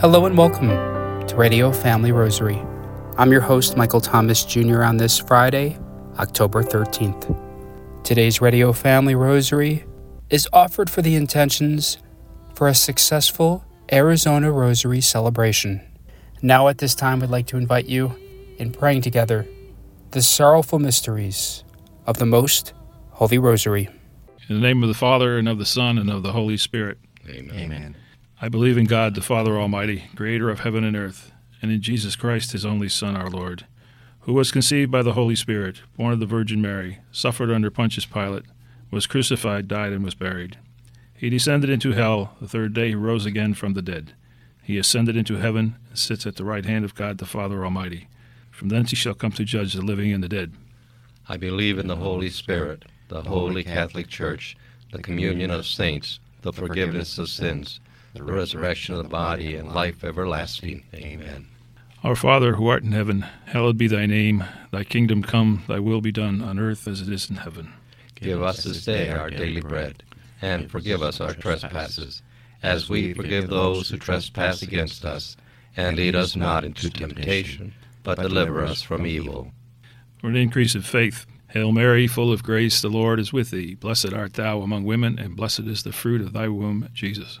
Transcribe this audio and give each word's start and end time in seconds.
Hello 0.00 0.26
and 0.26 0.38
welcome 0.38 0.68
to 1.26 1.34
Radio 1.34 1.72
Family 1.72 2.12
Rosary. 2.12 2.62
I'm 3.16 3.32
your 3.32 3.40
host, 3.40 3.76
Michael 3.76 4.00
Thomas 4.00 4.44
Jr., 4.44 4.84
on 4.84 4.96
this 4.96 5.18
Friday, 5.18 5.76
October 6.20 6.62
13th. 6.62 7.36
Today's 8.04 8.40
Radio 8.40 8.72
Family 8.72 9.16
Rosary 9.16 9.84
is 10.30 10.48
offered 10.52 10.88
for 10.88 11.02
the 11.02 11.16
intentions 11.16 11.98
for 12.54 12.68
a 12.68 12.76
successful 12.76 13.64
Arizona 13.90 14.52
Rosary 14.52 15.00
celebration. 15.00 15.80
Now, 16.42 16.68
at 16.68 16.78
this 16.78 16.94
time, 16.94 17.18
we'd 17.18 17.30
like 17.30 17.48
to 17.48 17.56
invite 17.56 17.86
you 17.86 18.14
in 18.58 18.70
praying 18.70 19.02
together 19.02 19.48
the 20.12 20.22
sorrowful 20.22 20.78
mysteries 20.78 21.64
of 22.06 22.18
the 22.18 22.26
Most 22.26 22.72
Holy 23.10 23.38
Rosary. 23.38 23.88
In 24.48 24.60
the 24.60 24.62
name 24.64 24.84
of 24.84 24.88
the 24.88 24.94
Father, 24.94 25.38
and 25.38 25.48
of 25.48 25.58
the 25.58 25.66
Son, 25.66 25.98
and 25.98 26.08
of 26.08 26.22
the 26.22 26.30
Holy 26.30 26.56
Spirit. 26.56 26.98
Amen. 27.28 27.58
Amen. 27.58 27.96
I 28.40 28.48
believe 28.48 28.78
in 28.78 28.84
God, 28.84 29.16
the 29.16 29.20
Father 29.20 29.58
Almighty, 29.58 30.04
creator 30.14 30.48
of 30.48 30.60
heaven 30.60 30.84
and 30.84 30.96
earth, 30.96 31.32
and 31.60 31.72
in 31.72 31.82
Jesus 31.82 32.14
Christ, 32.14 32.52
his 32.52 32.64
only 32.64 32.88
Son, 32.88 33.16
our 33.16 33.28
Lord, 33.28 33.66
who 34.20 34.32
was 34.32 34.52
conceived 34.52 34.92
by 34.92 35.02
the 35.02 35.14
Holy 35.14 35.34
Spirit, 35.34 35.82
born 35.96 36.12
of 36.12 36.20
the 36.20 36.26
Virgin 36.26 36.62
Mary, 36.62 37.00
suffered 37.10 37.50
under 37.50 37.68
Pontius 37.68 38.06
Pilate, 38.06 38.44
was 38.92 39.08
crucified, 39.08 39.66
died, 39.66 39.92
and 39.92 40.04
was 40.04 40.14
buried. 40.14 40.56
He 41.14 41.30
descended 41.30 41.68
into 41.68 41.92
hell. 41.92 42.36
The 42.40 42.46
third 42.46 42.74
day 42.74 42.90
he 42.90 42.94
rose 42.94 43.26
again 43.26 43.54
from 43.54 43.74
the 43.74 43.82
dead. 43.82 44.12
He 44.62 44.78
ascended 44.78 45.16
into 45.16 45.38
heaven 45.38 45.74
and 45.88 45.98
sits 45.98 46.24
at 46.24 46.36
the 46.36 46.44
right 46.44 46.64
hand 46.64 46.84
of 46.84 46.94
God, 46.94 47.18
the 47.18 47.26
Father 47.26 47.64
Almighty. 47.64 48.06
From 48.52 48.68
thence 48.68 48.90
he 48.90 48.96
shall 48.96 49.14
come 49.14 49.32
to 49.32 49.44
judge 49.44 49.72
the 49.74 49.82
living 49.82 50.12
and 50.12 50.22
the 50.22 50.28
dead. 50.28 50.52
I 51.28 51.38
believe 51.38 51.76
in 51.76 51.88
the 51.88 51.96
Holy 51.96 52.30
Spirit, 52.30 52.84
the 53.08 53.22
holy 53.22 53.64
Catholic 53.64 54.06
Church, 54.06 54.56
the 54.92 55.02
communion 55.02 55.50
of 55.50 55.66
saints, 55.66 56.20
the 56.42 56.52
forgiveness 56.52 57.18
of 57.18 57.28
sins, 57.28 57.80
the 58.14 58.22
resurrection 58.22 58.94
of 58.94 59.02
the 59.02 59.08
body, 59.08 59.54
and 59.54 59.72
life 59.72 60.04
everlasting. 60.04 60.84
Amen. 60.94 61.48
Our 62.04 62.16
Father, 62.16 62.54
who 62.54 62.68
art 62.68 62.82
in 62.82 62.92
heaven, 62.92 63.26
hallowed 63.46 63.76
be 63.76 63.88
thy 63.88 64.06
name. 64.06 64.44
Thy 64.70 64.84
kingdom 64.84 65.22
come, 65.22 65.64
thy 65.68 65.78
will 65.78 66.00
be 66.00 66.12
done, 66.12 66.40
on 66.40 66.58
earth 66.58 66.86
as 66.86 67.00
it 67.00 67.12
is 67.12 67.28
in 67.28 67.36
heaven. 67.36 67.72
Give 68.14 68.42
us 68.42 68.64
this 68.64 68.84
day 68.84 69.10
our 69.10 69.30
daily 69.30 69.60
bread, 69.60 70.02
and 70.42 70.70
forgive 70.70 71.02
us 71.02 71.20
our 71.20 71.34
trespasses, 71.34 72.22
as 72.62 72.88
we 72.88 73.14
forgive 73.14 73.48
those 73.48 73.90
who 73.90 73.96
trespass 73.96 74.62
against 74.62 75.04
us. 75.04 75.36
And 75.76 75.96
lead 75.96 76.16
us 76.16 76.34
not 76.34 76.64
into 76.64 76.90
temptation 76.90 77.72
but 78.08 78.18
deliver 78.18 78.64
us 78.64 78.80
from 78.80 79.06
evil. 79.06 79.52
For 80.18 80.28
an 80.28 80.36
increase 80.36 80.74
of 80.74 80.86
faith, 80.86 81.26
Hail 81.48 81.72
Mary, 81.72 82.06
full 82.06 82.32
of 82.32 82.42
grace, 82.42 82.80
the 82.80 82.88
Lord 82.88 83.20
is 83.20 83.34
with 83.34 83.50
thee. 83.50 83.74
Blessed 83.74 84.14
art 84.14 84.32
thou 84.32 84.62
among 84.62 84.84
women, 84.84 85.18
and 85.18 85.36
blessed 85.36 85.60
is 85.60 85.82
the 85.82 85.92
fruit 85.92 86.22
of 86.22 86.32
thy 86.32 86.48
womb, 86.48 86.88
Jesus. 86.94 87.40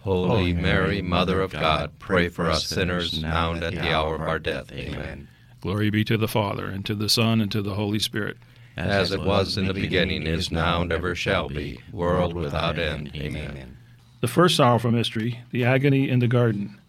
Holy 0.00 0.52
Mary, 0.52 1.02
Mother 1.02 1.40
of 1.40 1.52
God, 1.52 1.98
pray 1.98 2.28
for 2.28 2.48
us 2.48 2.66
sinners 2.66 3.20
now 3.20 3.52
and 3.52 3.62
at 3.62 3.74
the 3.74 3.92
hour 3.92 4.14
of 4.14 4.22
our 4.22 4.38
death. 4.38 4.72
Amen. 4.72 5.28
Glory 5.60 5.90
be 5.90 6.04
to 6.04 6.16
the 6.16 6.28
Father, 6.28 6.66
and 6.66 6.86
to 6.86 6.94
the 6.94 7.08
Son, 7.08 7.40
and 7.40 7.50
to 7.50 7.62
the 7.62 7.74
Holy 7.74 7.98
Spirit. 7.98 8.36
As 8.76 9.10
it 9.10 9.22
was 9.22 9.58
in 9.58 9.66
the 9.66 9.74
beginning, 9.74 10.24
is 10.26 10.52
now, 10.52 10.82
and 10.82 10.92
ever 10.92 11.16
shall 11.16 11.48
be, 11.48 11.80
world 11.92 12.32
without 12.34 12.78
end. 12.78 13.10
Amen. 13.14 13.76
The 14.20 14.28
first 14.28 14.56
sorrowful 14.56 14.92
mystery, 14.92 15.40
the 15.50 15.64
agony 15.64 16.08
in 16.08 16.20
the 16.20 16.28
garden. 16.28 16.80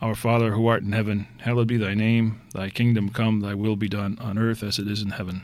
Our 0.00 0.14
Father 0.14 0.52
who 0.52 0.66
art 0.66 0.82
in 0.82 0.92
heaven, 0.92 1.26
hallowed 1.38 1.68
be 1.68 1.76
thy 1.76 1.94
name. 1.94 2.40
Thy 2.54 2.70
kingdom 2.70 3.10
come, 3.10 3.40
thy 3.40 3.54
will 3.54 3.76
be 3.76 3.88
done, 3.88 4.18
on 4.20 4.38
earth 4.38 4.62
as 4.62 4.78
it 4.78 4.88
is 4.88 5.02
in 5.02 5.10
heaven. 5.10 5.42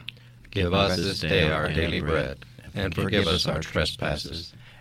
Give 0.50 0.72
us 0.74 0.96
this 0.96 1.20
day 1.20 1.50
our 1.50 1.68
daily 1.68 2.00
bread, 2.00 2.44
and 2.74 2.94
forgive 2.94 3.26
us 3.26 3.46
our 3.46 3.60
trespasses, 3.60 4.52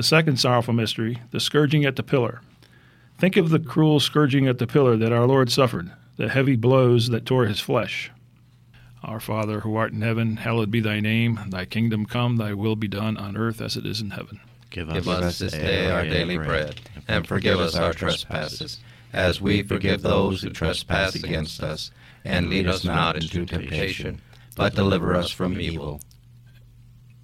The 0.00 0.04
second 0.04 0.38
sorrowful 0.38 0.72
mystery, 0.72 1.18
the 1.30 1.40
scourging 1.40 1.84
at 1.84 1.96
the 1.96 2.02
pillar. 2.02 2.40
Think 3.18 3.36
of 3.36 3.50
the 3.50 3.58
cruel 3.58 4.00
scourging 4.00 4.48
at 4.48 4.56
the 4.56 4.66
pillar 4.66 4.96
that 4.96 5.12
our 5.12 5.26
Lord 5.26 5.52
suffered, 5.52 5.92
the 6.16 6.30
heavy 6.30 6.56
blows 6.56 7.08
that 7.08 7.26
tore 7.26 7.44
his 7.44 7.60
flesh. 7.60 8.10
Our 9.04 9.20
Father 9.20 9.60
who 9.60 9.76
art 9.76 9.92
in 9.92 10.00
heaven, 10.00 10.38
hallowed 10.38 10.70
be 10.70 10.80
thy 10.80 11.00
name. 11.00 11.38
Thy 11.48 11.66
kingdom 11.66 12.06
come, 12.06 12.38
thy 12.38 12.54
will 12.54 12.76
be 12.76 12.88
done 12.88 13.18
on 13.18 13.36
earth 13.36 13.60
as 13.60 13.76
it 13.76 13.84
is 13.84 14.00
in 14.00 14.08
heaven. 14.12 14.40
Give 14.70 14.88
us 14.88 15.38
this 15.38 15.52
day 15.52 15.90
our 15.90 16.04
daily 16.04 16.38
bread, 16.38 16.80
and 17.06 17.26
forgive 17.26 17.60
us 17.60 17.76
our 17.76 17.92
trespasses, 17.92 18.78
as 19.12 19.38
we 19.38 19.62
forgive 19.62 20.00
those 20.00 20.40
who 20.40 20.48
trespass 20.48 21.14
against 21.14 21.62
us. 21.62 21.90
And 22.24 22.48
lead 22.48 22.66
us 22.66 22.84
not 22.84 23.16
into 23.16 23.44
temptation, 23.44 24.22
but 24.56 24.74
deliver 24.74 25.14
us 25.14 25.30
from 25.30 25.60
evil. 25.60 26.00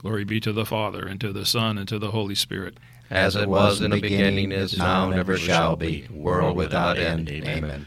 Glory 0.00 0.24
be 0.24 0.40
to 0.40 0.50
the 0.50 0.64
Father, 0.64 1.06
and 1.06 1.20
to 1.20 1.30
the 1.30 1.44
Son, 1.44 1.76
and 1.76 1.86
to 1.86 1.98
the 1.98 2.10
Holy 2.10 2.34
Spirit. 2.34 2.78
As 3.10 3.36
it 3.36 3.46
was 3.46 3.82
in 3.82 3.90
the 3.90 4.00
beginning, 4.00 4.50
is 4.50 4.78
now, 4.78 5.10
and 5.10 5.20
ever 5.20 5.36
shall 5.36 5.76
be, 5.76 6.06
world 6.10 6.56
without 6.56 6.96
end. 6.96 7.28
Amen. 7.28 7.86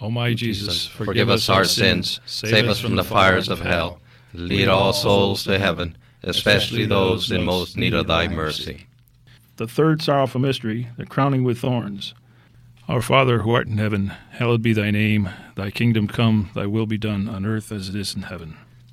O 0.00 0.10
my 0.10 0.32
Jesus, 0.32 0.86
Forgive 0.86 1.28
us 1.28 1.50
our 1.50 1.66
sins, 1.66 2.20
save 2.24 2.66
us 2.66 2.80
from 2.80 2.96
the 2.96 3.04
fires 3.04 3.50
of 3.50 3.60
hell. 3.60 4.00
Lead 4.32 4.68
all 4.68 4.94
souls 4.94 5.44
to 5.44 5.58
heaven, 5.58 5.98
especially 6.22 6.86
those 6.86 7.30
in 7.30 7.44
most 7.44 7.76
need 7.76 7.92
of 7.92 8.06
thy 8.06 8.26
mercy. 8.26 8.86
The 9.56 9.68
third 9.68 10.00
sorrowful 10.00 10.40
mystery, 10.40 10.88
the 10.96 11.04
crowning 11.04 11.44
with 11.44 11.58
thorns. 11.58 12.14
Our 12.88 13.02
Father 13.02 13.40
who 13.40 13.52
art 13.52 13.66
in 13.66 13.76
heaven, 13.76 14.14
hallowed 14.30 14.62
be 14.62 14.72
thy 14.72 14.90
name. 14.90 15.28
Thy 15.56 15.70
kingdom 15.70 16.08
come, 16.08 16.48
thy 16.54 16.64
will 16.64 16.86
be 16.86 16.96
done 16.96 17.28
on 17.28 17.44
earth 17.44 17.70
as 17.70 17.90
it 17.90 17.94
is 17.96 18.14
in 18.14 18.22
heaven. 18.22 18.56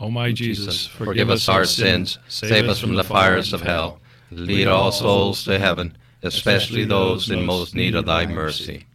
O 0.00 0.10
my 0.10 0.32
Jesus, 0.32 0.86
Forgive 0.86 1.28
us 1.28 1.46
our 1.46 1.66
sins, 1.66 2.18
save 2.26 2.68
us 2.70 2.80
from 2.80 2.94
the 2.94 3.04
fires 3.04 3.52
of 3.52 3.60
hell. 3.60 4.00
Lead 4.30 4.66
all 4.66 4.92
souls 4.92 5.44
to 5.44 5.58
heaven, 5.58 5.94
especially 6.22 6.86
those 6.86 7.30
in 7.30 7.44
most 7.44 7.74
need 7.74 7.94
of 7.94 8.06
thy 8.06 8.24
mercy. 8.24 8.86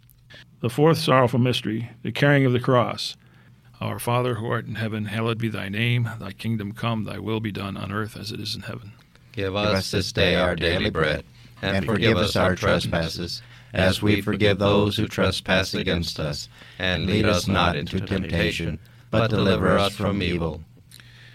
The 0.61 0.69
fourth 0.69 0.97
sorrowful 0.97 1.37
mystery, 1.37 1.91
the 2.01 2.11
carrying 2.11 2.45
of 2.45 2.53
the 2.53 2.59
cross. 2.59 3.15
Our 3.79 3.99
Father 3.99 4.35
who 4.35 4.47
art 4.47 4.65
in 4.65 4.75
heaven, 4.75 5.05
hallowed 5.05 5.37
be 5.37 5.49
thy 5.49 5.69
name. 5.69 6.09
Thy 6.19 6.31
kingdom 6.31 6.71
come, 6.71 7.03
thy 7.03 7.19
will 7.19 7.39
be 7.39 7.51
done 7.51 7.77
on 7.77 7.91
earth 7.91 8.17
as 8.17 8.31
it 8.31 8.39
is 8.39 8.55
in 8.55 8.61
heaven. 8.61 8.93
Give 9.31 9.55
us 9.55 9.91
this 9.91 10.11
day 10.11 10.35
our 10.35 10.55
daily 10.55 10.89
bread, 10.89 11.23
and 11.61 11.85
forgive 11.85 12.17
us 12.17 12.35
our 12.35 12.55
trespasses, 12.55 13.43
as 13.73 14.01
we 14.01 14.21
forgive 14.21 14.57
those 14.57 14.95
who 14.95 15.07
trespass 15.07 15.75
against 15.75 16.19
us. 16.19 16.49
And 16.79 17.05
lead 17.05 17.25
us 17.25 17.47
not 17.47 17.75
into 17.75 17.99
temptation, 17.99 18.79
but 19.11 19.29
deliver 19.29 19.77
us 19.77 19.93
from 19.93 20.23
evil. 20.23 20.63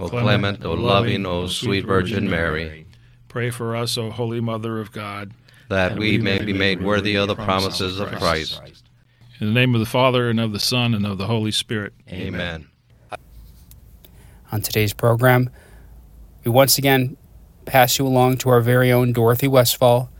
O 0.00 0.08
clement, 0.08 0.64
O 0.64 0.72
loving, 0.72 1.26
O 1.26 1.46
sweet 1.46 1.84
Virgin 1.86 2.28
Mary, 2.28 2.86
Pray 3.28 3.50
for 3.50 3.74
us, 3.74 3.98
O 3.98 4.10
Holy 4.10 4.40
Mother 4.40 4.80
of 4.80 4.92
God. 4.92 5.32
that 5.68 5.98
we 5.98 6.18
may 6.18 6.42
be 6.44 6.52
made 6.52 6.82
worthy 6.82 7.16
of 7.16 7.26
the 7.28 7.34
promises 7.34 7.98
of 7.98 8.08
Christ. 8.12 8.60
In 9.40 9.48
the 9.48 9.52
name 9.52 9.74
of 9.74 9.80
the 9.80 9.86
Father, 9.86 10.30
and 10.30 10.38
of 10.38 10.52
the 10.52 10.60
Son, 10.60 10.94
and 10.94 11.04
of 11.04 11.18
the 11.18 11.26
Holy 11.26 11.50
Spirit. 11.50 11.92
Amen. 12.08 12.68
On 14.52 14.60
today's 14.60 14.92
program, 14.92 15.50
we 16.44 16.50
once 16.52 16.78
again 16.78 17.16
pass 17.64 17.98
you 17.98 18.06
along 18.06 18.36
to 18.38 18.50
our 18.50 18.60
very 18.60 18.92
own 18.92 19.12
Dorothy 19.12 19.48
Westfall 19.48 20.10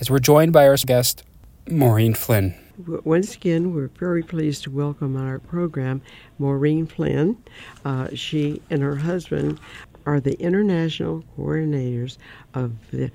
as 0.00 0.10
we're 0.10 0.18
joined 0.18 0.52
by 0.52 0.66
our 0.66 0.76
guest, 0.78 1.22
Maureen 1.68 2.14
Flynn. 2.14 2.54
Once 2.76 3.36
again, 3.36 3.72
we're 3.72 3.86
very 3.86 4.22
pleased 4.22 4.64
to 4.64 4.70
welcome 4.70 5.16
on 5.16 5.28
our 5.28 5.38
program 5.38 6.02
Maureen 6.38 6.86
Flynn. 6.86 7.36
Uh, 7.84 8.08
she 8.14 8.60
and 8.68 8.82
her 8.82 8.96
husband 8.96 9.60
are 10.06 10.18
the 10.18 10.34
international 10.40 11.22
coordinators 11.38 12.18
of 12.52 12.72
the 12.90 13.12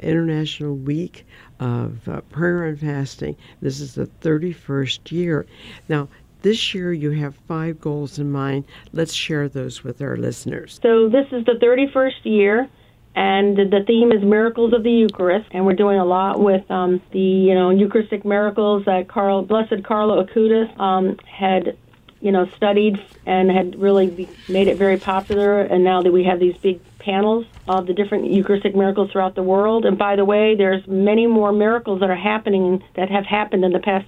International 0.00 0.74
Week 0.74 1.26
of 1.60 2.08
uh, 2.08 2.22
Prayer 2.22 2.64
and 2.64 2.80
Fasting. 2.80 3.36
This 3.60 3.80
is 3.80 3.94
the 3.94 4.06
31st 4.22 5.12
year. 5.12 5.46
Now, 5.90 6.08
this 6.40 6.74
year 6.74 6.92
you 6.92 7.10
have 7.10 7.36
five 7.46 7.80
goals 7.80 8.18
in 8.18 8.32
mind. 8.32 8.64
Let's 8.92 9.12
share 9.12 9.46
those 9.46 9.84
with 9.84 10.00
our 10.00 10.16
listeners. 10.16 10.80
So 10.82 11.10
this 11.10 11.26
is 11.32 11.44
the 11.44 11.58
31st 11.62 12.24
year, 12.24 12.68
and 13.14 13.56
the 13.56 13.84
theme 13.86 14.10
is 14.10 14.22
miracles 14.22 14.72
of 14.72 14.82
the 14.82 14.90
Eucharist, 14.90 15.48
and 15.52 15.66
we're 15.66 15.74
doing 15.74 15.98
a 15.98 16.04
lot 16.04 16.40
with 16.40 16.68
um, 16.70 17.02
the 17.12 17.18
you 17.18 17.54
know 17.54 17.70
Eucharistic 17.70 18.24
miracles 18.24 18.86
that 18.86 19.08
Carl, 19.08 19.42
Blessed 19.42 19.84
Carlo 19.84 20.24
Acutis, 20.24 20.78
um, 20.80 21.18
had 21.26 21.76
you 22.20 22.32
know 22.32 22.48
studied 22.56 22.96
and 23.26 23.50
had 23.50 23.78
really 23.78 24.28
made 24.48 24.68
it 24.68 24.78
very 24.78 24.96
popular. 24.96 25.60
And 25.60 25.84
now 25.84 26.02
that 26.02 26.12
we 26.12 26.24
have 26.24 26.40
these 26.40 26.56
big 26.56 26.80
panels 27.00 27.44
of 27.68 27.86
the 27.86 27.92
different 27.92 28.30
Eucharistic 28.32 28.74
miracles 28.74 29.10
throughout 29.10 29.34
the 29.34 29.42
world, 29.42 29.84
and 29.84 29.98
by 29.98 30.16
the 30.16 30.24
way, 30.24 30.54
there's 30.54 30.86
many 30.86 31.26
more 31.26 31.52
miracles 31.52 32.00
that 32.00 32.08
are 32.08 32.16
happening 32.16 32.82
that 32.94 33.10
have 33.10 33.26
happened 33.26 33.62
in 33.62 33.72
the 33.72 33.80
past 33.80 34.06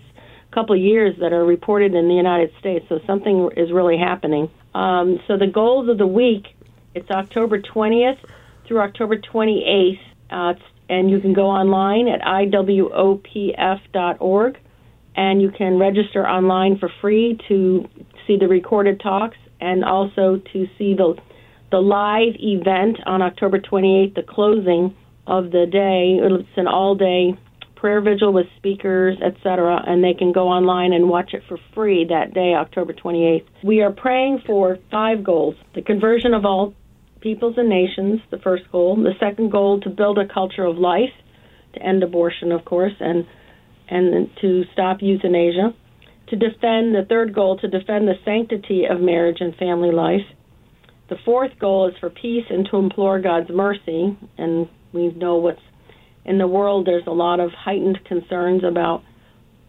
couple 0.51 0.75
of 0.75 0.81
years 0.81 1.15
that 1.19 1.33
are 1.33 1.45
reported 1.45 1.95
in 1.95 2.09
the 2.09 2.15
United 2.15 2.53
States. 2.59 2.87
So 2.89 3.01
something 3.07 3.51
is 3.55 3.71
really 3.71 3.99
happening. 3.99 4.49
Um, 4.75 5.21
so 5.27 5.37
the 5.37 5.49
goals 5.49 5.91
of 5.91 5.99
the 5.99 6.07
week, 6.07 6.47
it's 6.95 7.11
October 7.11 7.61
20th 7.61 8.19
through 8.67 8.81
October 8.81 9.17
28th, 9.17 9.99
uh, 10.31 10.55
and 10.89 11.11
you 11.11 11.21
can 11.21 11.33
go 11.33 11.47
online 11.47 12.09
at 12.09 12.21
iwopf.org, 12.21 12.59
and 15.17 15.41
you 15.41 15.51
can 15.51 15.79
register 15.79 16.27
online 16.27 16.79
for 16.79 16.91
free 17.01 17.39
to 17.49 17.89
see 18.27 18.37
the 18.39 18.49
recorded 18.49 19.01
talks 19.01 19.37
and 19.61 19.85
also 19.85 20.41
to 20.53 20.67
see 20.79 20.95
the 20.95 21.15
the 21.71 21.81
live 21.81 22.35
event 22.39 22.99
on 23.05 23.21
October 23.21 23.59
28th, 23.59 24.15
the 24.15 24.23
closing 24.23 24.95
of 25.27 25.51
the 25.51 25.67
day. 25.67 26.19
It's 26.23 26.49
an 26.57 26.69
all-day 26.69 27.37
prayer 27.75 28.01
vigil 28.01 28.33
with 28.33 28.47
speakers, 28.57 29.17
etc., 29.21 29.83
and 29.87 30.03
they 30.05 30.15
can 30.15 30.31
go 30.33 30.49
online 30.49 30.93
and 30.93 31.09
watch 31.09 31.35
it 31.35 31.43
for 31.49 31.59
free 31.75 32.05
that 32.09 32.33
day, 32.33 32.55
October 32.55 32.93
28th. 32.93 33.45
We 33.65 33.83
are 33.83 33.91
praying 33.91 34.43
for 34.47 34.79
five 34.91 35.25
goals: 35.25 35.57
the 35.75 35.83
conversion 35.83 36.33
of 36.33 36.45
all 36.45 36.75
peoples 37.25 37.55
and 37.57 37.71
nations, 37.71 38.21
the 38.31 38.39
first 38.39 38.71
goal; 38.71 38.95
the 38.97 39.15
second 39.19 39.51
goal, 39.51 39.81
to 39.81 39.89
build 39.89 40.19
a 40.19 40.29
culture 40.33 40.65
of 40.65 40.77
life, 40.77 41.15
to 41.73 41.83
end 41.83 42.03
abortion, 42.05 42.53
of 42.53 42.65
course, 42.65 42.93
and 43.01 43.27
and 43.89 44.29
to 44.43 44.63
stop 44.75 44.99
euthanasia; 45.01 45.75
to 46.29 46.37
defend 46.37 46.95
the 46.95 47.07
third 47.09 47.35
goal, 47.35 47.57
to 47.59 47.67
defend 47.67 48.07
the 48.07 48.15
sanctity 48.25 48.85
of 48.85 49.01
marriage 49.01 49.39
and 49.41 49.57
family 49.57 49.91
life. 49.91 50.27
The 51.09 51.17
fourth 51.25 51.59
goal 51.59 51.89
is 51.89 51.95
for 51.99 52.11
peace 52.11 52.45
and 52.51 52.69
to 52.71 52.77
implore 52.77 53.19
God's 53.21 53.51
mercy, 53.51 54.17
and 54.37 54.69
we 54.93 55.11
know 55.13 55.37
what's 55.37 55.67
in 56.27 56.39
the 56.39 56.47
world 56.47 56.87
there's 56.87 57.07
a 57.07 57.11
lot 57.11 57.41
of 57.41 57.51
heightened 57.53 57.99
concerns 58.05 58.65
about 58.65 59.03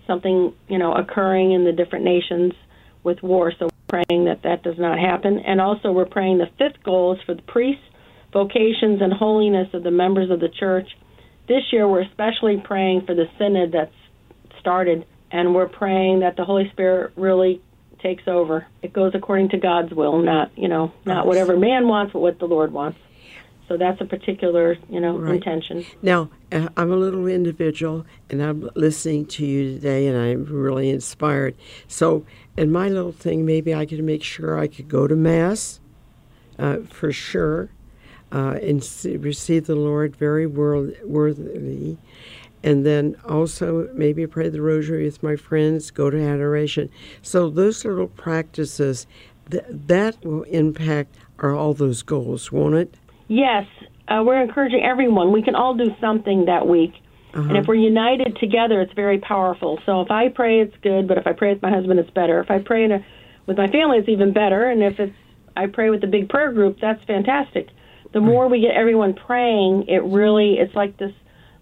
something 0.07 0.53
you 0.67 0.77
know 0.77 0.93
occurring 0.93 1.53
in 1.53 1.63
the 1.63 1.71
different 1.71 2.03
nations 2.03 2.51
with 3.03 3.23
war. 3.23 3.53
So 3.57 3.69
praying 3.87 4.25
that 4.25 4.41
that 4.43 4.63
does 4.63 4.77
not 4.77 4.99
happen. 4.99 5.39
And 5.39 5.61
also 5.61 5.91
we're 5.91 6.05
praying 6.05 6.37
the 6.37 6.49
fifth 6.57 6.83
goal 6.83 7.13
is 7.13 7.19
for 7.25 7.33
the 7.35 7.41
priests 7.41 7.83
vocations 8.33 9.01
and 9.01 9.13
holiness 9.13 9.69
of 9.73 9.83
the 9.83 9.91
members 9.91 10.29
of 10.29 10.39
the 10.39 10.49
church. 10.49 10.89
This 11.47 11.63
year 11.71 11.87
we're 11.87 12.01
especially 12.01 12.61
praying 12.63 13.05
for 13.05 13.15
the 13.15 13.25
synod 13.37 13.71
that's 13.71 13.93
started 14.59 15.05
and 15.31 15.55
we're 15.55 15.69
praying 15.69 16.19
that 16.19 16.35
the 16.35 16.43
holy 16.43 16.69
spirit 16.71 17.13
really 17.15 17.61
takes 18.01 18.23
over. 18.27 18.67
It 18.81 18.93
goes 18.93 19.13
according 19.15 19.49
to 19.49 19.57
god's 19.57 19.93
will 19.93 20.21
not 20.21 20.51
you 20.57 20.67
know 20.67 20.91
not 21.05 21.25
whatever 21.25 21.57
man 21.57 21.87
wants 21.87 22.13
but 22.13 22.19
what 22.19 22.39
the 22.39 22.45
lord 22.45 22.73
wants 22.73 22.99
so 23.67 23.77
that's 23.77 23.99
a 24.01 24.05
particular 24.05 24.77
you 24.89 24.99
know 24.99 25.17
Right. 25.17 25.35
intention 25.35 25.85
Now, 26.01 26.29
uh, 26.51 26.69
I'm 26.77 26.91
a 26.91 26.95
little 26.95 27.27
individual, 27.27 28.05
and 28.29 28.41
I'm 28.41 28.69
listening 28.75 29.25
to 29.27 29.45
you 29.45 29.73
today, 29.73 30.07
and 30.07 30.17
I'm 30.17 30.45
really 30.45 30.89
inspired. 30.89 31.55
So, 31.87 32.25
in 32.57 32.71
my 32.71 32.87
little 32.89 33.11
thing, 33.11 33.45
maybe 33.45 33.73
I 33.73 33.85
could 33.85 34.03
make 34.03 34.23
sure 34.23 34.57
I 34.59 34.67
could 34.67 34.87
go 34.87 35.07
to 35.07 35.15
Mass 35.15 35.79
uh, 36.59 36.77
for 36.89 37.11
sure 37.11 37.69
uh, 38.31 38.57
and 38.61 38.83
see, 38.83 39.17
receive 39.17 39.65
the 39.67 39.75
Lord 39.75 40.15
very 40.15 40.45
wor- 40.47 40.93
worthily. 41.03 41.97
And 42.63 42.85
then 42.85 43.15
also 43.27 43.89
maybe 43.93 44.25
pray 44.25 44.49
the 44.49 44.61
rosary 44.61 45.05
with 45.05 45.21
my 45.21 45.35
friends, 45.35 45.91
go 45.91 46.09
to 46.09 46.19
adoration. 46.21 46.89
So, 47.21 47.49
those 47.49 47.83
little 47.85 48.07
practices, 48.07 49.07
th- 49.51 49.63
that 49.69 50.23
will 50.23 50.43
impact 50.43 51.15
our, 51.39 51.53
all 51.55 51.73
those 51.73 52.01
goals, 52.03 52.51
won't 52.51 52.75
it? 52.75 52.95
Yes, 53.27 53.65
uh, 54.07 54.21
we're 54.25 54.41
encouraging 54.41 54.83
everyone. 54.83 55.31
We 55.31 55.43
can 55.43 55.55
all 55.55 55.75
do 55.75 55.89
something 55.99 56.45
that 56.45 56.67
week. 56.67 56.91
And 57.49 57.57
if 57.57 57.67
we're 57.67 57.75
united 57.75 58.37
together, 58.39 58.79
it's 58.79 58.93
very 58.93 59.19
powerful. 59.19 59.77
So 59.85 59.99
if 59.99 60.09
I 60.09 60.29
pray, 60.33 60.61
it's 60.61 60.75
good. 60.81 61.05
But 61.05 61.17
if 61.17 61.27
I 61.27 61.33
pray 61.33 61.53
with 61.53 61.61
my 61.61 61.69
husband, 61.69 61.99
it's 61.99 62.09
better. 62.11 62.39
If 62.39 62.49
I 62.49 62.59
pray 62.59 62.85
in 62.85 62.93
a, 62.93 63.05
with 63.45 63.57
my 63.57 63.67
family, 63.67 63.97
it's 63.97 64.07
even 64.07 64.31
better. 64.31 64.69
And 64.69 64.81
if 64.81 64.99
it's 64.99 65.15
I 65.57 65.67
pray 65.67 65.89
with 65.89 66.03
a 66.03 66.07
big 66.07 66.29
prayer 66.29 66.53
group, 66.53 66.77
that's 66.81 67.03
fantastic. 67.05 67.67
The 68.13 68.21
more 68.21 68.47
we 68.47 68.61
get 68.61 68.71
everyone 68.71 69.13
praying, 69.13 69.85
it 69.89 70.03
really 70.03 70.55
it's 70.59 70.73
like 70.75 70.97
this 70.97 71.11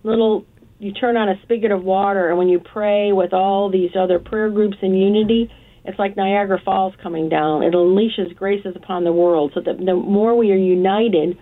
little. 0.04 0.46
You 0.78 0.92
turn 0.92 1.18
on 1.18 1.30
a 1.30 1.36
spigot 1.44 1.72
of 1.72 1.84
water, 1.84 2.30
and 2.30 2.38
when 2.38 2.50
you 2.50 2.60
pray 2.60 3.14
with 3.14 3.34
all 3.34 3.72
these 3.72 3.92
other 3.98 4.20
prayer 4.20 4.50
groups 4.50 4.78
in 4.82 4.94
unity, 4.94 5.50
it's 5.86 5.98
like 5.98 6.18
Niagara 6.18 6.60
Falls 6.64 6.94
coming 7.02 7.30
down. 7.30 7.64
It 7.64 7.74
unleashes 7.74 8.36
graces 8.36 8.76
upon 8.76 9.06
the 9.06 9.14
world. 9.14 9.54
So 9.56 9.62
that 9.62 9.78
the 9.78 9.96
more 9.96 10.36
we 10.36 10.52
are 10.52 10.58
united 10.58 11.38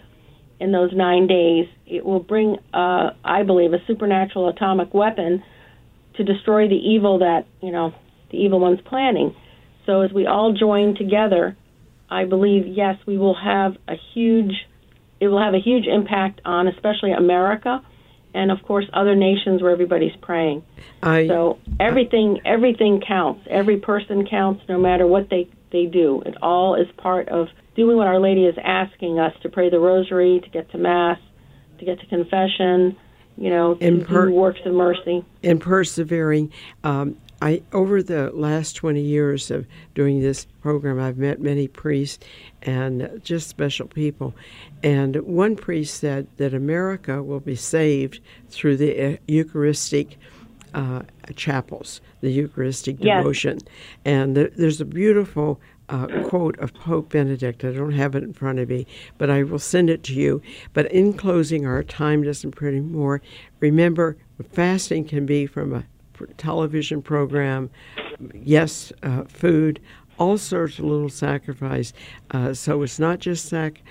in 0.61 0.71
those 0.71 0.93
nine 0.93 1.25
days, 1.25 1.67
it 1.87 2.05
will 2.05 2.19
bring, 2.19 2.57
uh, 2.71 3.09
I 3.25 3.41
believe, 3.41 3.73
a 3.73 3.83
supernatural 3.87 4.47
atomic 4.47 4.93
weapon 4.93 5.43
to 6.17 6.23
destroy 6.23 6.67
the 6.67 6.75
evil 6.75 7.19
that 7.19 7.47
you 7.61 7.71
know 7.71 7.93
the 8.29 8.37
evil 8.37 8.59
one's 8.59 8.79
planning. 8.81 9.35
So 9.87 10.01
as 10.01 10.11
we 10.13 10.27
all 10.27 10.53
join 10.53 10.95
together, 10.95 11.57
I 12.09 12.25
believe 12.25 12.67
yes, 12.67 12.97
we 13.07 13.17
will 13.17 13.33
have 13.33 13.75
a 13.87 13.95
huge, 14.13 14.53
it 15.19 15.29
will 15.29 15.41
have 15.41 15.55
a 15.55 15.59
huge 15.59 15.87
impact 15.87 16.41
on 16.45 16.67
especially 16.67 17.13
America, 17.13 17.83
and 18.35 18.51
of 18.51 18.61
course 18.61 18.85
other 18.93 19.15
nations 19.15 19.63
where 19.63 19.71
everybody's 19.71 20.15
praying. 20.21 20.63
I, 21.01 21.27
So 21.27 21.57
everything 21.79 22.41
everything 22.45 23.01
counts. 23.01 23.47
Every 23.49 23.77
person 23.77 24.27
counts, 24.27 24.61
no 24.69 24.77
matter 24.77 25.07
what 25.07 25.27
they 25.31 25.49
they 25.71 25.85
do. 25.85 26.21
It 26.25 26.35
all 26.41 26.75
is 26.75 26.87
part 26.97 27.29
of 27.29 27.47
doing 27.75 27.97
what 27.97 28.07
Our 28.07 28.19
Lady 28.19 28.45
is 28.45 28.55
asking 28.63 29.19
us 29.19 29.33
to 29.43 29.49
pray 29.49 29.69
the 29.69 29.79
Rosary, 29.79 30.39
to 30.43 30.49
get 30.49 30.69
to 30.71 30.77
Mass, 30.77 31.19
to 31.79 31.85
get 31.85 31.99
to 31.99 32.05
confession. 32.07 32.95
You 33.37 33.49
know, 33.49 33.75
to 33.75 33.85
And 33.87 34.05
per- 34.05 34.27
do 34.27 34.33
works 34.35 34.59
of 34.65 34.73
mercy. 34.73 35.23
and 35.41 35.59
persevering. 35.59 36.51
Um, 36.83 37.15
I 37.41 37.63
over 37.73 38.03
the 38.03 38.29
last 38.31 38.75
twenty 38.75 39.01
years 39.01 39.49
of 39.49 39.65
doing 39.95 40.19
this 40.19 40.45
program, 40.61 40.99
I've 40.99 41.17
met 41.17 41.39
many 41.39 41.67
priests 41.67 42.23
and 42.61 43.19
just 43.23 43.47
special 43.47 43.87
people. 43.87 44.35
And 44.83 45.15
one 45.21 45.55
priest 45.55 45.95
said 45.95 46.27
that 46.37 46.53
America 46.53 47.23
will 47.23 47.39
be 47.39 47.55
saved 47.55 48.19
through 48.49 48.77
the 48.77 49.13
uh, 49.13 49.17
Eucharistic 49.27 50.19
uh, 50.73 51.01
chapels, 51.35 52.01
the 52.21 52.31
Eucharistic 52.31 52.97
Yes. 52.99 53.19
devotion. 53.19 53.59
And 54.05 54.35
there, 54.35 54.49
there's 54.55 54.81
a 54.81 54.85
beautiful 54.85 55.59
uh, 55.89 56.07
quote 56.23 56.57
of 56.59 56.73
Pope 56.73 57.09
Benedict. 57.09 57.63
I 57.65 57.71
don't 57.71 57.91
have 57.91 58.15
it 58.15 58.23
in 58.23 58.33
front 58.33 58.59
of 58.59 58.69
me, 58.69 58.87
but 59.17 59.29
I 59.29 59.43
will 59.43 59.59
send 59.59 59.89
it 59.89 60.03
to 60.03 60.13
you. 60.13 60.41
But 60.73 60.91
in 60.91 61.13
closing, 61.13 61.65
our 61.65 61.83
time 61.83 62.23
doesn't 62.23 62.51
permit 62.51 62.85
more. 62.85 63.21
Remember, 63.59 64.17
fasting 64.51 65.05
can 65.05 65.25
be 65.25 65.45
from 65.45 65.73
a 65.73 65.83
television 66.37 67.01
program, 67.01 67.69
yes, 68.33 68.93
uh, 69.03 69.23
food, 69.23 69.79
all 70.17 70.37
sorts 70.37 70.77
of 70.79 70.85
little 70.85 71.09
sacrifice. 71.09 71.93
Uh, 72.29 72.53
so 72.53 72.81
it's 72.83 72.99
not 72.99 73.19
just 73.19 73.47
sac. 73.49 73.81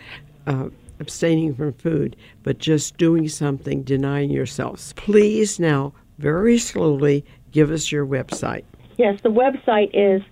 Uh, 0.47 0.69
abstaining 1.01 1.55
from 1.55 1.73
food, 1.73 2.15
but 2.43 2.59
just 2.59 2.99
doing 2.99 3.27
something, 3.27 3.83
denying 3.83 4.31
yourselves. 4.31 4.93
Please 4.95 5.59
now, 5.59 5.95
very 6.21 6.59
slowly, 6.59 7.25
give 7.51 7.71
us 7.71 7.91
your 7.91 8.07
website. 8.07 8.65
Yes, 8.99 9.19
the 9.23 9.31
website 9.31 9.91
is 9.95 10.23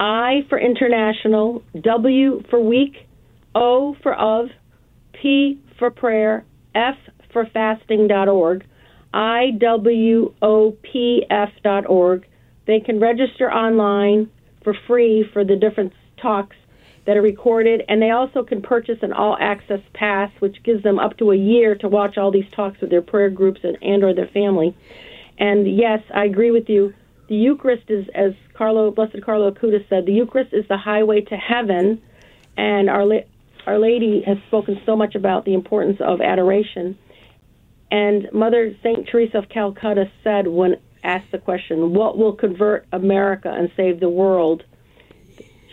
I 0.00 0.46
for 0.48 0.58
international, 0.58 1.62
W 1.80 2.42
for 2.48 2.58
week, 2.58 3.06
O 3.54 3.94
for 4.02 4.14
of, 4.14 4.48
P 5.12 5.60
for 5.78 5.90
prayer, 5.90 6.44
F 6.74 6.96
for 7.32 7.46
fasting.org, 7.46 8.64
IWOPF.org. 9.12 10.40
They 12.66 12.80
can 12.80 12.98
register 12.98 13.52
online 13.52 14.30
for 14.62 14.74
free 14.86 15.28
for 15.32 15.44
the 15.44 15.56
different 15.56 15.92
talks 16.20 16.56
that 17.06 17.16
are 17.18 17.22
recorded, 17.22 17.82
and 17.88 18.00
they 18.00 18.10
also 18.10 18.42
can 18.42 18.62
purchase 18.62 18.98
an 19.02 19.12
all 19.12 19.36
access 19.38 19.80
pass, 19.92 20.30
which 20.38 20.62
gives 20.64 20.82
them 20.82 20.98
up 20.98 21.18
to 21.18 21.30
a 21.32 21.36
year 21.36 21.74
to 21.74 21.86
watch 21.86 22.16
all 22.16 22.30
these 22.30 22.50
talks 22.56 22.80
with 22.80 22.88
their 22.88 23.02
prayer 23.02 23.28
groups 23.28 23.60
and, 23.62 23.76
and 23.82 24.02
or 24.02 24.14
their 24.14 24.28
family. 24.28 24.74
And 25.38 25.76
yes, 25.76 26.00
I 26.14 26.24
agree 26.24 26.50
with 26.50 26.68
you. 26.68 26.94
The 27.28 27.36
Eucharist 27.36 27.84
is, 27.88 28.06
as 28.14 28.32
Carlo, 28.54 28.90
Blessed 28.90 29.22
Carlo 29.24 29.50
Acutis 29.50 29.88
said, 29.88 30.06
the 30.06 30.12
Eucharist 30.12 30.52
is 30.52 30.64
the 30.68 30.76
highway 30.76 31.22
to 31.22 31.36
heaven, 31.36 32.02
and 32.56 32.90
Our, 32.90 33.04
La- 33.04 33.26
Our 33.66 33.78
Lady 33.78 34.22
has 34.26 34.36
spoken 34.48 34.80
so 34.84 34.94
much 34.94 35.14
about 35.14 35.44
the 35.44 35.54
importance 35.54 35.98
of 36.00 36.20
adoration. 36.20 36.98
And 37.90 38.28
Mother 38.32 38.76
St. 38.82 39.08
Teresa 39.08 39.38
of 39.38 39.48
Calcutta 39.48 40.10
said, 40.22 40.46
when 40.46 40.76
asked 41.04 41.30
the 41.30 41.38
question, 41.38 41.94
What 41.94 42.18
will 42.18 42.32
convert 42.32 42.86
America 42.92 43.52
and 43.54 43.70
save 43.76 44.00
the 44.00 44.08
world? 44.08 44.64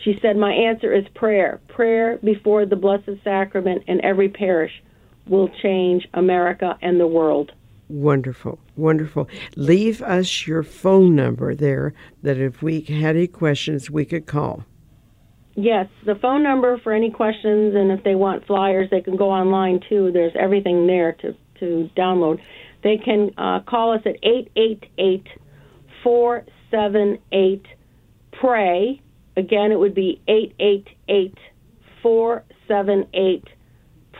She 0.04 0.18
said, 0.20 0.36
My 0.36 0.52
answer 0.52 0.92
is 0.92 1.04
prayer. 1.14 1.60
Prayer 1.68 2.18
before 2.22 2.66
the 2.66 2.76
Blessed 2.76 3.22
Sacrament 3.24 3.84
in 3.86 4.04
every 4.04 4.28
parish 4.28 4.72
will 5.26 5.48
change 5.62 6.06
America 6.12 6.78
and 6.82 7.00
the 7.00 7.06
world. 7.06 7.52
Wonderful, 7.92 8.58
wonderful. 8.74 9.28
Leave 9.54 10.00
us 10.00 10.46
your 10.46 10.62
phone 10.62 11.14
number 11.14 11.54
there 11.54 11.92
that 12.22 12.38
if 12.38 12.62
we 12.62 12.80
had 12.80 13.16
any 13.16 13.26
questions, 13.26 13.90
we 13.90 14.06
could 14.06 14.24
call. 14.24 14.64
Yes, 15.56 15.88
the 16.06 16.14
phone 16.14 16.42
number 16.42 16.78
for 16.78 16.94
any 16.94 17.10
questions, 17.10 17.74
and 17.74 17.92
if 17.92 18.02
they 18.02 18.14
want 18.14 18.46
flyers, 18.46 18.88
they 18.90 19.02
can 19.02 19.16
go 19.16 19.30
online 19.30 19.80
too. 19.90 20.10
There's 20.10 20.32
everything 20.40 20.86
there 20.86 21.12
to, 21.20 21.36
to 21.60 21.90
download. 21.94 22.40
They 22.82 22.96
can 22.96 23.30
uh, 23.36 23.60
call 23.68 23.92
us 23.92 24.00
at 24.06 24.16
888 24.22 25.26
478 26.02 27.66
PRAY. 28.40 29.02
Again, 29.36 29.70
it 29.70 29.78
would 29.78 29.94
be 29.94 30.22
888 30.28 31.36
478 32.02 33.44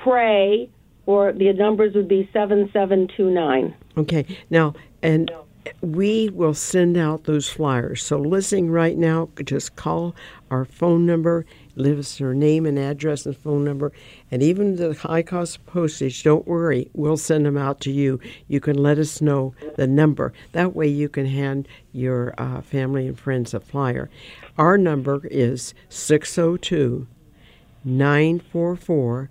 PRAY 0.05 0.71
or 1.07 1.33
the 1.33 1.53
numbers 1.53 1.95
would 1.95 2.09
be 2.09 2.29
7729. 2.33 3.75
Okay, 3.97 4.25
now, 4.51 4.75
and 5.03 5.31
we 5.81 6.29
will 6.31 6.55
send 6.55 6.97
out 6.97 7.25
those 7.25 7.49
flyers. 7.49 8.05
So, 8.05 8.19
listening 8.19 8.71
right 8.71 8.97
now, 8.97 9.29
just 9.45 9.77
call 9.77 10.15
our 10.51 10.65
phone 10.65 11.07
number, 11.07 11.47
leave 11.77 11.99
us 11.99 12.19
your 12.19 12.35
name 12.35 12.67
and 12.67 12.79
address 12.79 13.27
and 13.27 13.37
phone 13.37 13.65
number, 13.65 13.93
and 14.31 14.43
even 14.43 14.77
the 14.77 14.95
high 14.95 15.23
cost 15.23 15.65
postage, 15.67 16.23
don't 16.23 16.47
worry, 16.47 16.91
we'll 16.95 17.17
send 17.17 17.47
them 17.47 17.57
out 17.57 17.81
to 17.81 17.93
you. 17.93 18.21
You 18.49 18.61
can 18.61 18.77
let 18.77 18.99
us 18.99 19.21
know 19.21 19.55
the 19.77 19.87
number. 19.87 20.33
That 20.53 20.75
way, 20.75 20.88
you 20.88 21.09
can 21.09 21.27
hand 21.27 21.69
your 21.93 22.35
uh, 22.38 22.61
family 22.61 23.07
and 23.07 23.19
friends 23.19 23.55
a 23.55 23.61
flyer. 23.61 24.11
Our 24.59 24.77
number 24.79 25.23
is 25.25 25.75
602 25.88 27.07
944 27.85 29.31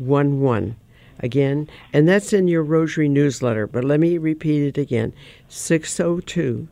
6811. 0.00 0.76
Again, 1.22 1.68
and 1.92 2.08
that's 2.08 2.32
in 2.32 2.48
your 2.48 2.62
Rosary 2.62 3.08
newsletter, 3.08 3.66
but 3.66 3.84
let 3.84 4.00
me 4.00 4.16
repeat 4.16 4.62
it 4.62 4.78
again 4.78 5.12
602 5.48 6.66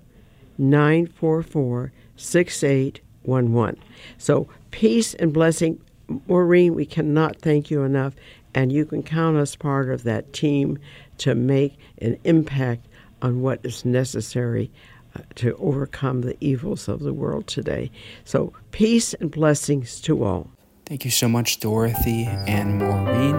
944 0.57 1.93
6811. 2.17 3.81
So, 4.17 4.49
peace 4.71 5.15
and 5.15 5.33
blessing. 5.33 5.81
Maureen, 6.27 6.75
we 6.75 6.87
cannot 6.87 7.37
thank 7.37 7.71
you 7.71 7.83
enough, 7.83 8.15
and 8.55 8.73
you 8.73 8.87
can 8.87 9.03
count 9.03 9.37
us 9.37 9.55
part 9.55 9.91
of 9.91 10.05
that 10.05 10.33
team 10.33 10.79
to 11.19 11.35
make 11.35 11.79
an 12.01 12.19
impact 12.25 12.87
on 13.21 13.43
what 13.43 13.61
is 13.63 13.85
necessary 13.85 14.71
uh, 15.15 15.21
to 15.35 15.55
overcome 15.57 16.23
the 16.23 16.37
evils 16.41 16.89
of 16.89 17.01
the 17.01 17.13
world 17.13 17.47
today. 17.47 17.91
So, 18.25 18.55
peace 18.71 19.13
and 19.15 19.31
blessings 19.31 20.01
to 20.03 20.25
all. 20.25 20.51
Thank 20.89 21.05
you 21.05 21.11
so 21.11 21.29
much, 21.29 21.61
Dorothy 21.61 22.25
and 22.25 22.79
Maureen. 22.79 23.37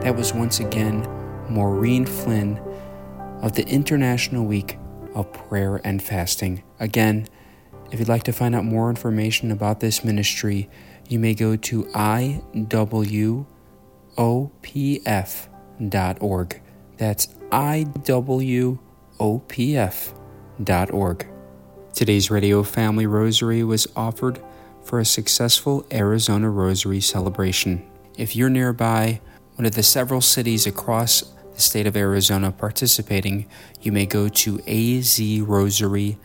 That 0.00 0.14
was 0.16 0.34
once 0.34 0.60
again 0.60 1.00
Maureen 1.48 2.04
Flynn 2.04 2.58
of 3.40 3.54
the 3.54 3.66
International 3.66 4.44
Week 4.44 4.76
of 5.14 5.32
Prayer 5.32 5.80
and 5.82 6.02
Fasting. 6.02 6.62
Again, 6.78 7.26
if 7.90 7.98
you'd 7.98 8.08
like 8.08 8.24
to 8.24 8.34
find 8.34 8.54
out 8.54 8.66
more 8.66 8.90
information 8.90 9.50
about 9.50 9.80
this 9.80 10.04
ministry, 10.04 10.68
you 11.08 11.18
may 11.18 11.32
go 11.32 11.56
to 11.56 11.84
iwopf.org. 11.84 12.42
That's 16.98 17.26
iwopf.org. 17.26 18.36
Today's 21.94 22.30
Radio 22.30 22.62
Family 22.62 23.06
Rosary 23.06 23.64
was 23.64 23.86
offered 23.96 24.42
for 24.84 24.98
a 24.98 25.04
successful 25.04 25.86
Arizona 25.92 26.50
Rosary 26.50 27.00
celebration. 27.00 27.82
If 28.16 28.34
you're 28.34 28.50
nearby 28.50 29.20
one 29.56 29.66
of 29.66 29.74
the 29.74 29.82
several 29.82 30.20
cities 30.20 30.66
across 30.66 31.22
the 31.54 31.60
state 31.60 31.86
of 31.86 31.96
Arizona 31.96 32.52
participating, 32.52 33.46
you 33.80 33.92
may 33.92 34.06
go 34.06 34.28
to 34.28 34.58
azrosary.net. 34.58 36.16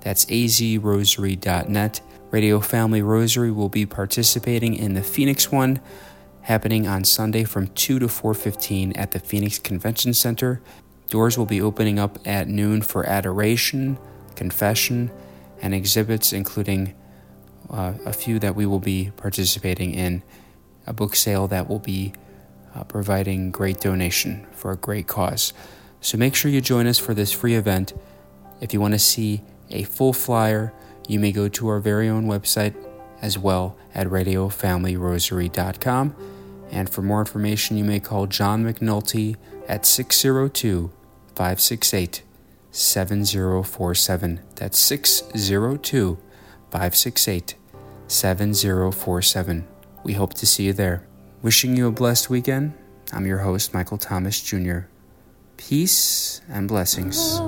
That's 0.00 0.24
azrosary.net. 0.26 2.00
Radio 2.30 2.60
Family 2.60 3.02
Rosary 3.02 3.50
will 3.50 3.68
be 3.68 3.86
participating 3.86 4.74
in 4.74 4.94
the 4.94 5.02
Phoenix 5.02 5.52
one 5.52 5.80
happening 6.42 6.86
on 6.86 7.04
Sunday 7.04 7.44
from 7.44 7.68
2 7.68 7.98
to 7.98 8.08
4:15 8.08 8.92
at 8.96 9.12
the 9.12 9.20
Phoenix 9.20 9.58
Convention 9.58 10.12
Center. 10.14 10.60
Doors 11.08 11.38
will 11.38 11.46
be 11.46 11.60
opening 11.60 11.98
up 11.98 12.18
at 12.26 12.48
noon 12.48 12.82
for 12.82 13.06
adoration, 13.06 13.98
confession, 14.34 15.10
and 15.62 15.74
exhibits, 15.74 16.32
including 16.32 16.94
uh, 17.70 17.94
a 18.04 18.12
few 18.12 18.38
that 18.40 18.54
we 18.54 18.66
will 18.66 18.80
be 18.80 19.10
participating 19.16 19.94
in, 19.94 20.22
a 20.86 20.92
book 20.92 21.16
sale 21.16 21.48
that 21.48 21.66
will 21.68 21.78
be 21.78 22.12
uh, 22.74 22.84
providing 22.84 23.50
great 23.50 23.80
donation 23.80 24.46
for 24.52 24.72
a 24.72 24.76
great 24.76 25.06
cause. 25.06 25.54
So 26.00 26.18
make 26.18 26.34
sure 26.34 26.50
you 26.50 26.60
join 26.60 26.86
us 26.86 26.98
for 26.98 27.14
this 27.14 27.32
free 27.32 27.54
event. 27.54 27.94
If 28.60 28.74
you 28.74 28.80
want 28.80 28.94
to 28.94 28.98
see 28.98 29.42
a 29.70 29.84
full 29.84 30.12
flyer, 30.12 30.72
you 31.08 31.20
may 31.20 31.32
go 31.32 31.48
to 31.48 31.68
our 31.68 31.78
very 31.78 32.08
own 32.08 32.26
website 32.26 32.74
as 33.20 33.38
well 33.38 33.76
at 33.94 34.08
radiofamilyrosary.com. 34.08 36.16
And 36.70 36.90
for 36.90 37.02
more 37.02 37.20
information, 37.20 37.76
you 37.76 37.84
may 37.84 38.00
call 38.00 38.26
John 38.26 38.64
McNulty 38.64 39.36
at 39.68 39.86
602 39.86 40.90
568 41.34 42.22
7047. 42.72 44.40
That's 44.56 44.78
602 44.78 46.18
568 46.70 47.54
7047. 48.08 49.66
We 50.04 50.14
hope 50.14 50.34
to 50.34 50.46
see 50.46 50.64
you 50.64 50.72
there. 50.72 51.06
Wishing 51.42 51.76
you 51.76 51.86
a 51.86 51.92
blessed 51.92 52.30
weekend. 52.30 52.74
I'm 53.12 53.26
your 53.26 53.38
host, 53.38 53.74
Michael 53.74 53.98
Thomas 53.98 54.40
Jr. 54.40 54.80
Peace 55.56 56.40
and 56.48 56.66
blessings. 56.66 57.40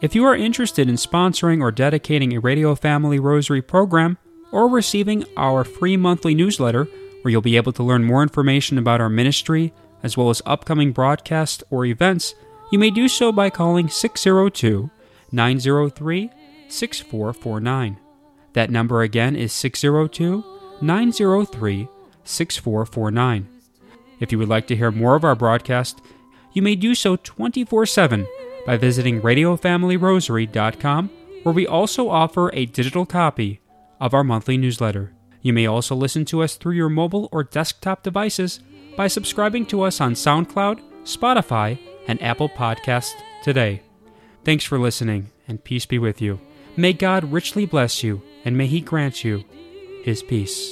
If 0.00 0.14
you 0.14 0.24
are 0.24 0.36
interested 0.36 0.88
in 0.88 0.96
sponsoring 0.96 1.60
or 1.60 1.72
dedicating 1.72 2.34
a 2.34 2.40
Radio 2.40 2.74
Family 2.74 3.18
Rosary 3.18 3.62
program 3.62 4.18
or 4.52 4.68
receiving 4.68 5.24
our 5.36 5.64
free 5.64 5.96
monthly 5.96 6.34
newsletter, 6.34 6.84
where 7.22 7.30
you'll 7.30 7.40
be 7.42 7.56
able 7.56 7.72
to 7.72 7.82
learn 7.82 8.04
more 8.04 8.22
information 8.22 8.78
about 8.78 9.00
our 9.00 9.08
ministry, 9.08 9.72
as 10.02 10.16
well 10.16 10.30
as 10.30 10.42
upcoming 10.46 10.92
broadcasts 10.92 11.64
or 11.70 11.84
events, 11.84 12.34
you 12.70 12.78
may 12.78 12.90
do 12.90 13.08
so 13.08 13.32
by 13.32 13.50
calling 13.50 13.88
602 13.88 14.90
903 15.32 16.30
6449. 16.68 17.98
That 18.52 18.70
number 18.70 19.02
again 19.02 19.36
is 19.36 19.52
602 19.52 20.44
903 20.80 21.88
6449. 22.24 23.48
If 24.20 24.32
you 24.32 24.38
would 24.38 24.48
like 24.48 24.66
to 24.66 24.76
hear 24.76 24.90
more 24.90 25.14
of 25.14 25.24
our 25.24 25.34
broadcast, 25.34 26.00
you 26.52 26.62
may 26.62 26.74
do 26.74 26.94
so 26.94 27.16
24 27.16 27.86
7 27.86 28.26
by 28.66 28.76
visiting 28.76 29.20
RadioFamilyRosary.com, 29.22 31.10
where 31.42 31.54
we 31.54 31.66
also 31.66 32.10
offer 32.10 32.50
a 32.52 32.66
digital 32.66 33.06
copy 33.06 33.60
of 34.00 34.12
our 34.12 34.24
monthly 34.24 34.56
newsletter. 34.56 35.14
You 35.40 35.52
may 35.52 35.66
also 35.66 35.94
listen 35.94 36.24
to 36.26 36.42
us 36.42 36.56
through 36.56 36.74
your 36.74 36.88
mobile 36.88 37.28
or 37.32 37.44
desktop 37.44 38.02
devices 38.02 38.60
by 38.96 39.06
subscribing 39.06 39.66
to 39.66 39.82
us 39.82 40.00
on 40.00 40.14
SoundCloud, 40.14 40.80
Spotify, 41.04 41.78
and 42.08 42.20
Apple 42.20 42.48
Podcast 42.48 43.12
today. 43.44 43.82
Thanks 44.44 44.64
for 44.64 44.78
listening, 44.78 45.30
and 45.46 45.62
peace 45.62 45.86
be 45.86 46.00
with 46.00 46.20
you. 46.20 46.40
May 46.76 46.92
God 46.92 47.32
richly 47.32 47.66
bless 47.66 48.02
you, 48.02 48.22
and 48.44 48.56
may 48.56 48.66
He 48.66 48.80
grant 48.80 49.22
you 49.22 49.44
His 50.02 50.22
peace. 50.22 50.66